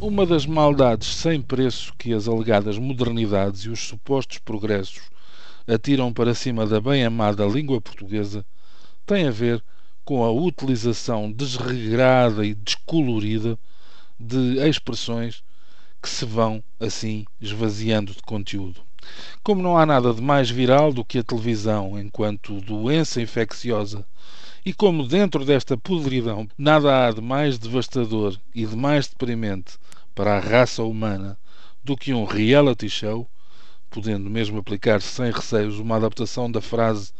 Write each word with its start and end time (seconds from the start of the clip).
Uma 0.00 0.24
das 0.24 0.46
maldades 0.46 1.08
sem 1.08 1.42
preço 1.42 1.92
que 1.98 2.12
as 2.12 2.28
alegadas 2.28 2.78
modernidades 2.78 3.62
e 3.62 3.68
os 3.68 3.80
supostos 3.80 4.38
progressos 4.38 5.02
atiram 5.66 6.12
para 6.12 6.34
cima 6.34 6.64
da 6.64 6.80
bem-amada 6.80 7.44
língua 7.44 7.80
portuguesa 7.80 8.46
tem 9.04 9.26
a 9.26 9.32
ver 9.32 9.60
com 10.04 10.24
a 10.24 10.30
utilização 10.30 11.32
desregrada 11.32 12.46
e 12.46 12.54
descolorida 12.54 13.58
de 14.20 14.64
expressões 14.68 15.42
que 16.00 16.08
se 16.08 16.24
vão, 16.24 16.62
assim, 16.78 17.24
esvaziando 17.40 18.12
de 18.12 18.22
conteúdo. 18.22 18.80
Como 19.42 19.60
não 19.60 19.76
há 19.76 19.84
nada 19.84 20.14
de 20.14 20.22
mais 20.22 20.48
viral 20.48 20.92
do 20.92 21.04
que 21.04 21.18
a 21.18 21.24
televisão 21.24 21.98
enquanto 21.98 22.60
doença 22.60 23.20
infecciosa, 23.20 24.06
e 24.64 24.72
como 24.72 25.08
dentro 25.08 25.44
desta 25.44 25.76
podridão 25.76 26.46
nada 26.56 27.08
há 27.08 27.10
de 27.10 27.20
mais 27.20 27.58
devastador 27.58 28.38
e 28.54 28.64
de 28.64 28.76
mais 28.76 29.08
deprimente 29.08 29.78
para 30.18 30.36
a 30.36 30.40
raça 30.40 30.82
humana 30.82 31.38
do 31.80 31.96
que 31.96 32.12
um 32.12 32.24
reality 32.24 32.90
show, 32.90 33.30
podendo 33.88 34.28
mesmo 34.28 34.58
aplicar 34.58 35.00
sem 35.00 35.30
receios 35.30 35.78
uma 35.78 35.94
adaptação 35.94 36.50
da 36.50 36.60
frase 36.60 37.12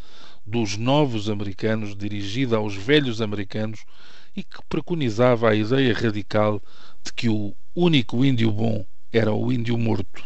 dos 0.44 0.76
novos 0.76 1.30
americanos 1.30 1.94
dirigida 1.94 2.56
aos 2.56 2.74
velhos 2.74 3.22
americanos 3.22 3.84
e 4.34 4.42
que 4.42 4.58
preconizava 4.68 5.48
a 5.48 5.54
ideia 5.54 5.94
radical 5.94 6.60
de 7.00 7.12
que 7.12 7.28
o 7.28 7.54
único 7.72 8.24
índio 8.24 8.50
bom 8.50 8.84
era 9.12 9.32
o 9.32 9.52
índio 9.52 9.78
morto. 9.78 10.24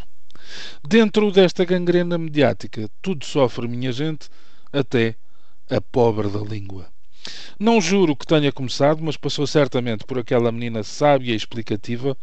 Dentro 0.83 1.31
desta 1.31 1.67
gangrena 1.67 2.17
mediática, 2.17 2.89
tudo 3.03 3.27
sofre, 3.27 3.69
minha 3.69 3.93
gente, 3.93 4.31
até 4.73 5.15
a 5.69 5.79
pobre 5.79 6.31
da 6.31 6.41
língua. 6.41 6.91
Não 7.59 7.81
juro 7.81 8.17
que 8.17 8.27
tenha 8.27 8.51
começado, 8.51 9.03
mas 9.03 9.17
passou 9.17 9.47
certamente 9.47 10.05
por 10.05 10.19
aquela 10.19 10.51
menina 10.51 10.83
sábia 10.83 11.33
e 11.33 11.37
explicativa, 11.37 12.17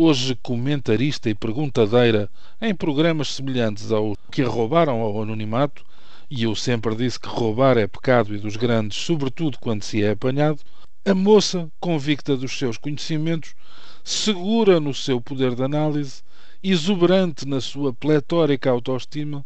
hoje 0.00 0.36
comentarista 0.36 1.28
e 1.28 1.34
perguntadeira 1.34 2.30
em 2.62 2.72
programas 2.72 3.34
semelhantes 3.34 3.90
ao 3.90 4.16
que 4.30 4.42
roubaram 4.42 5.00
ao 5.00 5.20
anonimato, 5.20 5.84
e 6.30 6.44
eu 6.44 6.54
sempre 6.54 6.94
disse 6.94 7.18
que 7.18 7.26
roubar 7.26 7.76
é 7.76 7.88
pecado 7.88 8.32
e 8.32 8.38
dos 8.38 8.54
grandes, 8.54 8.96
sobretudo 8.96 9.58
quando 9.58 9.82
se 9.82 10.00
é 10.00 10.10
apanhado, 10.10 10.60
a 11.04 11.12
moça, 11.12 11.68
convicta 11.80 12.36
dos 12.36 12.56
seus 12.56 12.78
conhecimentos, 12.78 13.56
segura 14.04 14.78
no 14.78 14.94
seu 14.94 15.20
poder 15.20 15.56
de 15.56 15.64
análise, 15.64 16.22
exuberante 16.62 17.44
na 17.44 17.60
sua 17.60 17.92
pletórica 17.92 18.70
autoestima, 18.70 19.44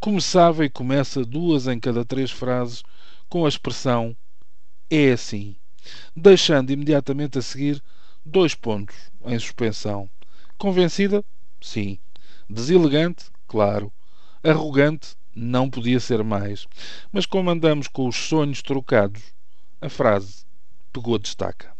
começava 0.00 0.64
e 0.64 0.68
começa 0.68 1.24
duas 1.24 1.68
em 1.68 1.78
cada 1.78 2.04
três 2.04 2.32
frases 2.32 2.82
com 3.28 3.46
a 3.46 3.48
expressão 3.48 4.16
é 4.90 5.12
assim, 5.12 5.54
deixando 6.16 6.72
imediatamente 6.72 7.38
a 7.38 7.42
seguir 7.42 7.80
dois 8.26 8.56
pontos 8.56 8.96
em 9.24 9.38
suspensão. 9.38 10.10
Convencida? 10.58 11.24
Sim. 11.60 11.98
Deselegante? 12.50 13.26
Claro. 13.46 13.92
Arrogante? 14.42 15.16
Não 15.34 15.70
podia 15.70 16.00
ser 16.00 16.24
mais. 16.24 16.66
Mas 17.12 17.24
como 17.24 17.50
andamos 17.50 17.86
com 17.86 18.08
os 18.08 18.16
sonhos 18.16 18.62
trocados, 18.62 19.22
a 19.80 19.88
frase 19.88 20.44
pegou 20.92 21.18
destaca. 21.18 21.72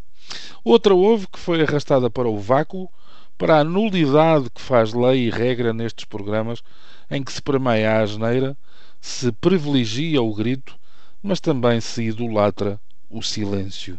Outra 0.63 0.95
houve 0.95 1.27
que 1.27 1.39
foi 1.39 1.63
arrastada 1.63 2.09
para 2.09 2.29
o 2.29 2.39
vácuo, 2.39 2.89
para 3.37 3.59
a 3.59 3.65
nulidade 3.65 4.49
que 4.51 4.61
faz 4.61 4.93
lei 4.93 5.27
e 5.27 5.31
regra 5.31 5.73
nestes 5.73 6.05
programas 6.05 6.63
em 7.11 7.25
que 7.25 7.33
se 7.33 7.43
permeia 7.43 7.93
a 7.93 8.03
asneira, 8.03 8.57
se 9.01 9.33
privilegia 9.33 10.23
o 10.23 10.35
grito, 10.35 10.79
mas 11.23 11.41
também 11.41 11.81
se 11.81 12.05
idolatra 12.05 12.81
o 13.11 13.23
silêncio. 13.23 13.99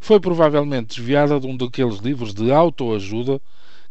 Foi 0.00 0.20
provavelmente 0.20 0.96
desviada 0.96 1.38
de 1.40 1.46
um 1.46 1.56
daqueles 1.56 1.98
livros 1.98 2.32
de 2.34 2.50
autoajuda 2.52 3.40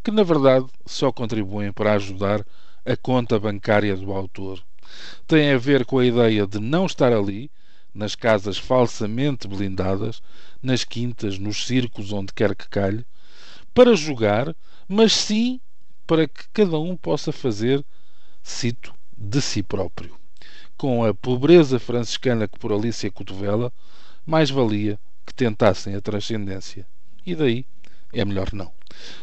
que, 0.03 0.11
na 0.11 0.23
verdade, 0.23 0.65
só 0.85 1.11
contribuem 1.11 1.71
para 1.71 1.93
ajudar 1.93 2.45
a 2.85 2.95
conta 2.95 3.39
bancária 3.39 3.95
do 3.95 4.11
autor 4.13 4.63
tem 5.25 5.51
a 5.51 5.57
ver 5.57 5.85
com 5.85 5.99
a 5.99 6.05
ideia 6.05 6.47
de 6.47 6.59
não 6.59 6.85
estar 6.85 7.11
ali, 7.11 7.51
nas 7.93 8.15
casas 8.15 8.57
falsamente 8.57 9.47
blindadas, 9.47 10.21
nas 10.61 10.83
quintas, 10.83 11.37
nos 11.37 11.65
circos, 11.65 12.11
onde 12.11 12.33
quer 12.33 12.55
que 12.55 12.67
calhe, 12.69 13.05
para 13.73 13.95
jogar, 13.95 14.55
mas 14.87 15.13
sim 15.13 15.59
para 16.05 16.27
que 16.27 16.47
cada 16.53 16.79
um 16.79 16.95
possa 16.95 17.31
fazer, 17.31 17.83
cito, 18.41 18.93
de 19.17 19.41
si 19.41 19.61
próprio. 19.61 20.15
Com 20.77 21.03
a 21.03 21.13
pobreza 21.13 21.79
franciscana 21.79 22.47
que 22.47 22.57
por 22.59 22.71
Alicia 22.71 23.11
Cotovela, 23.11 23.73
mais 24.25 24.49
valia 24.49 24.99
que 25.27 25.33
tentassem 25.33 25.93
a 25.93 26.01
transcendência. 26.01 26.87
E 27.25 27.35
daí 27.35 27.65
é 28.13 28.23
melhor 28.23 28.53
não. 28.53 28.71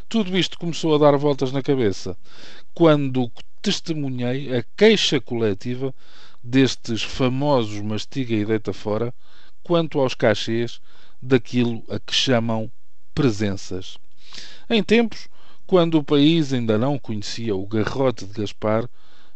Tudo 0.08 0.36
isto 0.36 0.58
começou 0.58 0.94
a 0.94 0.98
dar 0.98 1.16
voltas 1.16 1.50
na 1.50 1.62
cabeça 1.62 2.16
quando 2.74 3.32
testemunhei 3.62 4.54
a 4.54 4.62
queixa 4.76 5.18
coletiva 5.18 5.94
destes 6.42 7.02
famosos 7.02 7.80
mastiga 7.80 8.34
e 8.34 8.44
deita 8.44 8.74
fora 8.74 9.12
quanto 9.62 9.98
aos 9.98 10.14
cachês 10.14 10.80
daquilo 11.22 11.82
a 11.88 11.98
que 11.98 12.14
chamam 12.14 12.70
presenças. 13.14 13.96
Em 14.68 14.82
tempos, 14.82 15.28
quando 15.66 15.96
o 15.96 16.04
país 16.04 16.52
ainda 16.52 16.76
não 16.76 16.98
conhecia 16.98 17.56
o 17.56 17.66
garrote 17.66 18.26
de 18.26 18.34
Gaspar, 18.34 18.86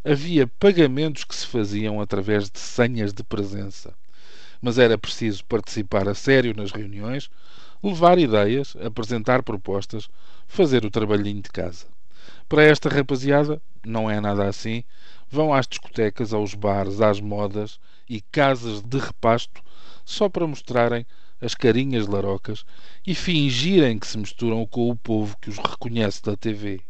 havia 0.05 0.47
pagamentos 0.47 1.25
que 1.25 1.35
se 1.35 1.47
faziam 1.47 2.01
através 2.01 2.51
de 2.51 2.59
senhas 2.59 3.15
de 3.15 3.23
presença. 3.23 3.95
Mas 4.61 4.79
era 4.79 4.99
preciso 4.99 5.45
participar 5.45 6.09
a 6.09 6.15
sério 6.15 6.55
nas 6.57 6.73
reuniões, 6.73 7.31
levar 7.83 8.19
ideias, 8.19 8.77
apresentar 8.85 9.43
propostas, 9.43 10.09
fazer 10.47 10.85
o 10.85 10.91
trabalhinho 10.91 11.43
de 11.43 11.51
casa. 11.51 11.87
Para 12.49 12.65
esta 12.65 12.89
rapaziada, 12.89 13.61
não 13.85 14.11
é 14.11 14.21
nada 14.21 14.49
assim. 14.49 14.83
Vão 15.31 15.53
às 15.53 15.67
discotecas, 15.67 16.33
aos 16.33 16.55
bares, 16.55 17.01
às 17.01 17.21
modas 17.21 17.79
e 18.09 18.21
casas 18.21 18.83
de 18.83 18.99
repasto 18.99 19.63
só 20.05 20.29
para 20.29 20.47
mostrarem 20.47 21.07
as 21.41 21.55
carinhas 21.55 22.07
larocas 22.07 22.65
e 23.07 23.15
fingirem 23.15 23.99
que 23.99 24.07
se 24.07 24.19
misturam 24.19 24.67
com 24.67 24.91
o 24.91 24.97
povo 24.97 25.37
que 25.41 25.51
os 25.51 25.59
reconhece 25.59 26.23
da 26.23 26.37
TV. 26.37 26.81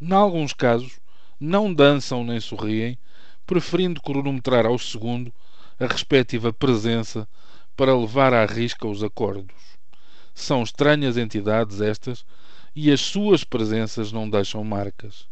Em 0.00 0.12
alguns 0.12 0.52
casos, 0.52 0.98
não 1.38 1.74
dançam 1.74 2.24
nem 2.24 2.40
sorriem, 2.40 2.96
preferindo 3.44 4.00
cronometrar 4.00 4.64
ao 4.64 4.78
segundo 4.78 5.32
a 5.78 5.86
respectiva 5.86 6.52
presença 6.52 7.28
para 7.76 7.96
levar 7.96 8.32
à 8.32 8.46
risca 8.46 8.86
os 8.86 9.02
acordos. 9.02 9.54
São 10.34 10.62
estranhas 10.62 11.16
entidades 11.16 11.80
estas 11.80 12.24
e 12.74 12.90
as 12.90 13.00
suas 13.00 13.44
presenças 13.44 14.12
não 14.12 14.28
deixam 14.28 14.62
marcas. 14.64 15.26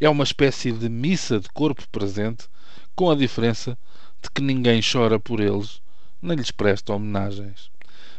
É 0.00 0.08
uma 0.08 0.24
espécie 0.24 0.72
de 0.72 0.88
missa 0.88 1.38
de 1.38 1.48
corpo 1.50 1.86
presente, 1.90 2.48
com 2.94 3.10
a 3.10 3.14
diferença 3.14 3.78
de 4.22 4.30
que 4.30 4.40
ninguém 4.40 4.80
chora 4.80 5.18
por 5.18 5.40
eles, 5.40 5.80
nem 6.20 6.36
lhes 6.36 6.50
presta 6.50 6.92
homenagens. 6.92 7.70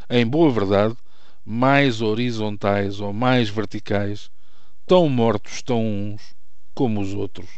Em 0.08 0.26
boa 0.26 0.50
verdade, 0.50 0.96
mais 1.44 2.00
horizontais 2.00 3.00
ou 3.00 3.12
mais 3.12 3.48
verticais, 3.48 4.30
tão 4.86 5.08
mortos 5.08 5.54
estão 5.54 5.84
uns 5.84 6.34
como 6.74 7.00
os 7.00 7.14
outros. 7.14 7.48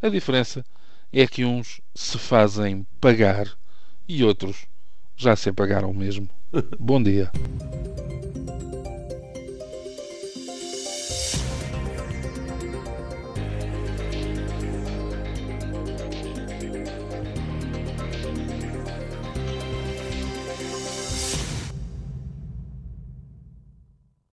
A 0.00 0.08
diferença 0.08 0.64
é 1.12 1.26
que 1.26 1.44
uns 1.44 1.80
se 1.94 2.18
fazem 2.18 2.86
pagar 3.00 3.56
e 4.08 4.22
outros 4.24 4.66
já 5.16 5.34
se 5.34 5.52
pagaram 5.52 5.92
mesmo. 5.92 6.28
Bom 6.78 7.02
dia. 7.02 7.30